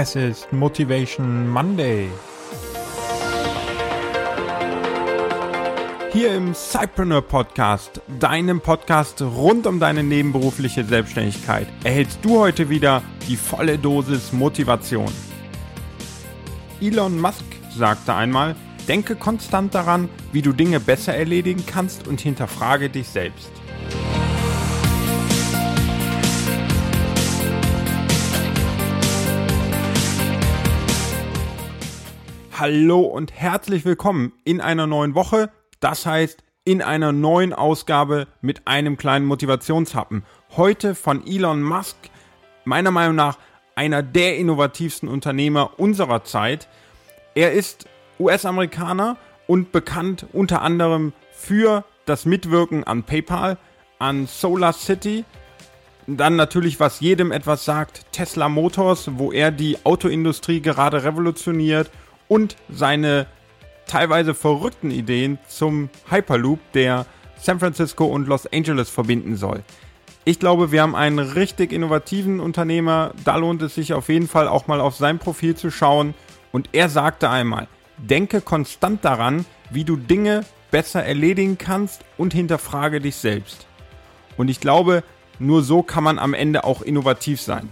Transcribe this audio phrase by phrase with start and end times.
[0.00, 2.08] Es ist Motivation Monday.
[6.12, 13.02] Hier im Cypreneur Podcast, deinem Podcast rund um deine nebenberufliche Selbstständigkeit, erhältst du heute wieder
[13.26, 15.10] die volle Dosis Motivation.
[16.80, 17.42] Elon Musk
[17.76, 18.54] sagte einmal,
[18.86, 23.50] denke konstant daran, wie du Dinge besser erledigen kannst und hinterfrage dich selbst.
[32.60, 35.48] Hallo und herzlich willkommen in einer neuen Woche.
[35.78, 40.24] Das heißt, in einer neuen Ausgabe mit einem kleinen Motivationshappen.
[40.56, 41.94] Heute von Elon Musk,
[42.64, 43.38] meiner Meinung nach
[43.76, 46.66] einer der innovativsten Unternehmer unserer Zeit.
[47.36, 47.86] Er ist
[48.18, 53.56] US-Amerikaner und bekannt unter anderem für das Mitwirken an PayPal,
[54.00, 55.24] an Solar City,
[56.08, 61.88] dann natürlich, was jedem etwas sagt, Tesla Motors, wo er die Autoindustrie gerade revolutioniert
[62.28, 63.26] und seine
[63.86, 67.06] teilweise verrückten Ideen zum Hyperloop, der
[67.40, 69.62] San Francisco und Los Angeles verbinden soll.
[70.24, 73.12] Ich glaube, wir haben einen richtig innovativen Unternehmer.
[73.24, 76.14] Da lohnt es sich auf jeden Fall auch mal auf sein Profil zu schauen.
[76.52, 83.00] Und er sagte einmal, denke konstant daran, wie du Dinge besser erledigen kannst und hinterfrage
[83.00, 83.66] dich selbst.
[84.36, 85.02] Und ich glaube,
[85.38, 87.70] nur so kann man am Ende auch innovativ sein.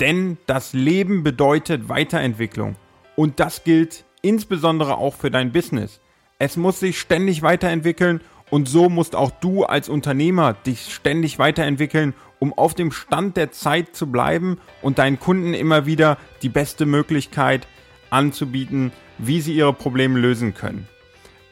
[0.00, 2.76] Denn das Leben bedeutet Weiterentwicklung.
[3.16, 6.00] Und das gilt insbesondere auch für dein Business.
[6.38, 8.20] Es muss sich ständig weiterentwickeln
[8.50, 13.52] und so musst auch du als Unternehmer dich ständig weiterentwickeln, um auf dem Stand der
[13.52, 17.66] Zeit zu bleiben und deinen Kunden immer wieder die beste Möglichkeit
[18.10, 20.88] anzubieten, wie sie ihre Probleme lösen können.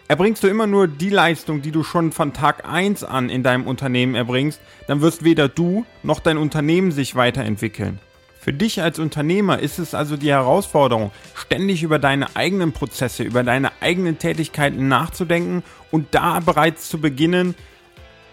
[0.09, 3.67] Erbringst du immer nur die Leistung, die du schon von Tag 1 an in deinem
[3.67, 7.99] Unternehmen erbringst, dann wirst weder du noch dein Unternehmen sich weiterentwickeln.
[8.43, 13.45] Für dich als Unternehmer ist es also die Herausforderung, ständig über deine eigenen Prozesse, über
[13.45, 17.55] deine eigenen Tätigkeiten nachzudenken und da bereits zu beginnen,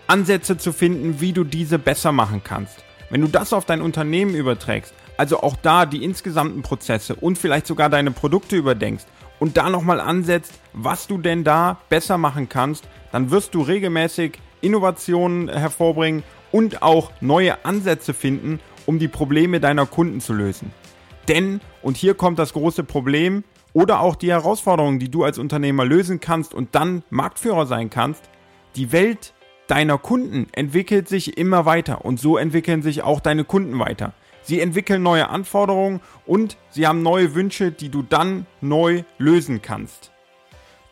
[0.08, 2.84] Ansätze zu finden, wie du diese besser machen kannst.
[3.12, 7.68] Wenn du das auf dein Unternehmen überträgst, also auch da die insgesamten Prozesse und vielleicht
[7.68, 9.06] sogar deine Produkte überdenkst
[9.38, 14.40] und da nochmal ansetzt, was du denn da besser machen kannst, dann wirst du regelmäßig
[14.62, 20.72] Innovationen hervorbringen und auch neue Ansätze finden, um die Probleme deiner Kunden zu lösen.
[21.28, 25.86] Denn, und hier kommt das große Problem oder auch die Herausforderung, die du als Unternehmer
[25.86, 28.24] lösen kannst und dann Marktführer sein kannst,
[28.76, 29.36] die Welt
[29.68, 34.14] deiner Kunden entwickelt sich immer weiter und so entwickeln sich auch deine Kunden weiter.
[34.42, 40.10] Sie entwickeln neue Anforderungen und sie haben neue Wünsche, die du dann neu lösen kannst.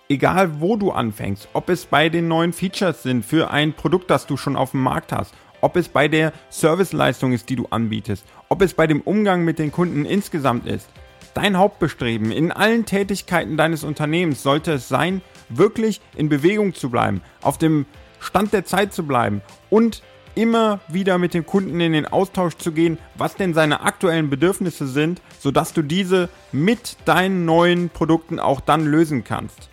[0.07, 4.27] Egal wo du anfängst, ob es bei den neuen Features sind für ein Produkt, das
[4.27, 5.33] du schon auf dem Markt hast
[5.67, 9.59] ob es bei der Serviceleistung ist, die du anbietest, ob es bei dem Umgang mit
[9.59, 10.88] den Kunden insgesamt ist.
[11.33, 17.22] Dein Hauptbestreben in allen Tätigkeiten deines Unternehmens sollte es sein, wirklich in Bewegung zu bleiben,
[17.41, 17.85] auf dem
[18.22, 20.03] Stand der Zeit zu bleiben und
[20.35, 24.88] immer wieder mit dem Kunden in den Austausch zu gehen, was denn seine aktuellen Bedürfnisse
[24.88, 29.67] sind, sodass du diese mit deinen neuen Produkten auch dann lösen kannst.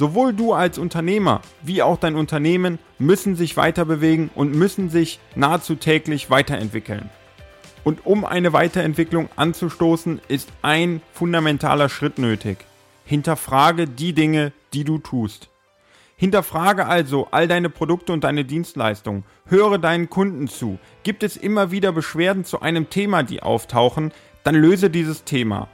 [0.00, 5.20] Sowohl du als Unternehmer wie auch dein Unternehmen müssen sich weiter bewegen und müssen sich
[5.34, 7.10] nahezu täglich weiterentwickeln.
[7.84, 12.64] Und um eine Weiterentwicklung anzustoßen, ist ein fundamentaler Schritt nötig.
[13.04, 15.50] Hinterfrage die Dinge, die du tust.
[16.16, 19.24] Hinterfrage also all deine Produkte und deine Dienstleistungen.
[19.44, 20.78] Höre deinen Kunden zu.
[21.02, 24.12] Gibt es immer wieder Beschwerden zu einem Thema, die auftauchen,
[24.44, 25.68] dann löse dieses Thema.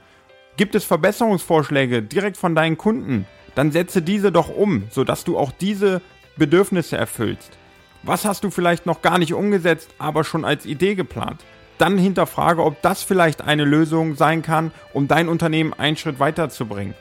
[0.57, 3.25] Gibt es Verbesserungsvorschläge direkt von deinen Kunden,
[3.57, 6.01] dann setze diese doch um, sodass du auch diese
[6.37, 7.57] Bedürfnisse erfüllst.
[8.03, 11.43] Was hast du vielleicht noch gar nicht umgesetzt, aber schon als Idee geplant?
[11.79, 16.93] Dann hinterfrage, ob das vielleicht eine Lösung sein kann, um dein Unternehmen einen Schritt weiterzubringen.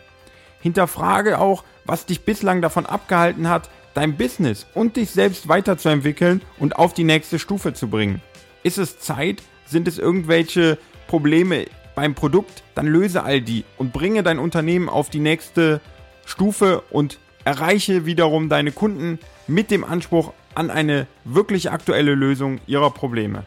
[0.62, 6.76] Hinterfrage auch, was dich bislang davon abgehalten hat, dein Business und dich selbst weiterzuentwickeln und
[6.76, 8.22] auf die nächste Stufe zu bringen.
[8.62, 9.42] Ist es Zeit?
[9.66, 12.62] Sind es irgendwelche Probleme beim Produkt?
[12.74, 15.95] Dann löse all die und bringe dein Unternehmen auf die nächste Stufe
[16.26, 22.90] Stufe und erreiche wiederum deine Kunden mit dem Anspruch an eine wirklich aktuelle Lösung ihrer
[22.90, 23.44] Probleme.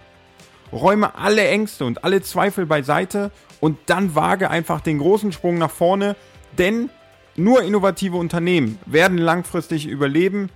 [0.72, 5.72] Räume alle Ängste und alle Zweifel beiseite und dann wage einfach den großen Sprung nach
[5.72, 6.16] vorne,
[6.58, 6.90] denn
[7.36, 10.50] nur innovative Unternehmen werden langfristig überleben.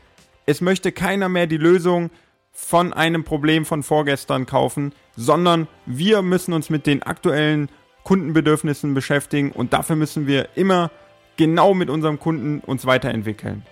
[0.45, 2.11] Es möchte keiner mehr die Lösung
[2.51, 7.69] von einem Problem von vorgestern kaufen, sondern wir müssen uns mit den aktuellen
[8.03, 10.91] Kundenbedürfnissen beschäftigen und dafür müssen wir immer
[11.37, 13.65] genau mit unserem Kunden uns weiterentwickeln.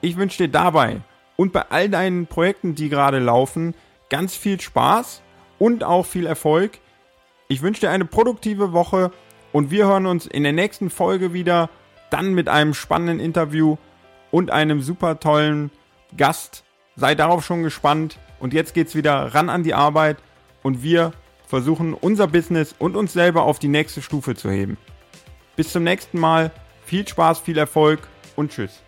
[0.00, 1.00] Ich wünsche dir dabei
[1.36, 3.74] und bei all deinen Projekten, die gerade laufen,
[4.08, 5.22] ganz viel Spaß
[5.58, 6.78] und auch viel Erfolg.
[7.48, 9.12] Ich wünsche dir eine produktive Woche
[9.52, 11.70] und wir hören uns in der nächsten Folge wieder,
[12.10, 13.76] dann mit einem spannenden Interview
[14.30, 15.70] und einem super tollen
[16.16, 16.64] Gast.
[16.96, 20.18] Sei darauf schon gespannt und jetzt geht's wieder ran an die Arbeit
[20.62, 21.12] und wir
[21.46, 24.78] versuchen unser Business und uns selber auf die nächste Stufe zu heben.
[25.54, 26.50] Bis zum nächsten Mal,
[26.84, 28.00] viel Spaß, viel Erfolg
[28.36, 28.82] und tschüss.